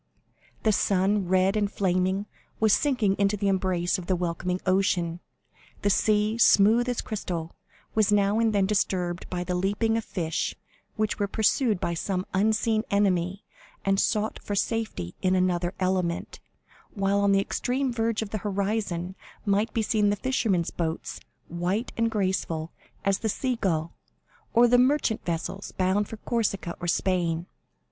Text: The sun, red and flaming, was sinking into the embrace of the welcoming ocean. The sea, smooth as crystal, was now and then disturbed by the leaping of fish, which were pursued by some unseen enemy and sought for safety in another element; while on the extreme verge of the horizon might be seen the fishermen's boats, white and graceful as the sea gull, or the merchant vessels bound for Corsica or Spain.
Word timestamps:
The 0.63 0.71
sun, 0.71 1.27
red 1.27 1.55
and 1.55 1.71
flaming, 1.71 2.25
was 2.59 2.73
sinking 2.73 3.15
into 3.19 3.37
the 3.37 3.47
embrace 3.47 3.99
of 3.99 4.07
the 4.07 4.15
welcoming 4.15 4.59
ocean. 4.65 5.19
The 5.83 5.91
sea, 5.91 6.39
smooth 6.39 6.89
as 6.89 7.01
crystal, 7.01 7.55
was 7.93 8.11
now 8.11 8.39
and 8.39 8.51
then 8.51 8.65
disturbed 8.65 9.29
by 9.29 9.43
the 9.43 9.53
leaping 9.53 9.97
of 9.97 10.03
fish, 10.03 10.55
which 10.95 11.19
were 11.19 11.27
pursued 11.27 11.79
by 11.79 11.93
some 11.93 12.25
unseen 12.33 12.81
enemy 12.89 13.43
and 13.85 13.99
sought 13.99 14.39
for 14.41 14.55
safety 14.55 15.13
in 15.21 15.35
another 15.35 15.75
element; 15.79 16.39
while 16.95 17.19
on 17.21 17.31
the 17.31 17.39
extreme 17.39 17.93
verge 17.93 18.23
of 18.23 18.31
the 18.31 18.39
horizon 18.39 19.13
might 19.45 19.71
be 19.71 19.83
seen 19.83 20.09
the 20.09 20.15
fishermen's 20.15 20.71
boats, 20.71 21.19
white 21.47 21.91
and 21.95 22.09
graceful 22.09 22.71
as 23.05 23.19
the 23.19 23.29
sea 23.29 23.55
gull, 23.55 23.93
or 24.55 24.67
the 24.67 24.79
merchant 24.79 25.23
vessels 25.25 25.73
bound 25.73 26.07
for 26.07 26.17
Corsica 26.17 26.75
or 26.79 26.87
Spain. 26.87 27.45